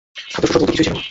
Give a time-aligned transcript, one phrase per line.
[0.27, 0.99] খাদ্যশস্য বলতে কিছুই ছিলনা।